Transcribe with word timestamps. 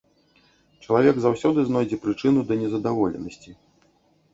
Чалавек 0.85 1.21
заўсёды 1.27 1.59
знойдзе 1.69 2.03
прычыну 2.09 2.39
да 2.49 2.53
незадаволенасці. 2.67 3.51